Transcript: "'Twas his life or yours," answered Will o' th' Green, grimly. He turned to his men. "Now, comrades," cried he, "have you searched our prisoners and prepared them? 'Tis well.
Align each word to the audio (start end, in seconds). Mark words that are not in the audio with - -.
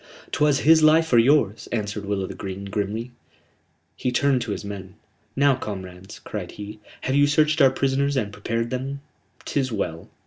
"'Twas 0.31 0.61
his 0.61 0.81
life 0.81 1.13
or 1.13 1.19
yours," 1.19 1.67
answered 1.71 2.05
Will 2.05 2.23
o' 2.23 2.27
th' 2.27 2.35
Green, 2.35 2.65
grimly. 2.65 3.11
He 3.95 4.11
turned 4.11 4.41
to 4.41 4.51
his 4.51 4.65
men. 4.65 4.95
"Now, 5.35 5.53
comrades," 5.53 6.17
cried 6.17 6.53
he, 6.53 6.79
"have 7.01 7.13
you 7.13 7.27
searched 7.27 7.61
our 7.61 7.69
prisoners 7.69 8.17
and 8.17 8.33
prepared 8.33 8.71
them? 8.71 9.01
'Tis 9.45 9.71
well. 9.71 10.09